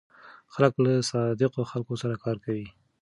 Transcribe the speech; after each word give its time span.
خلک 0.53 0.73
له 0.83 0.91
صادقو 1.09 1.61
خلکو 1.71 1.93
سره 2.01 2.15
کار 2.23 2.37
کوي. 2.45 2.67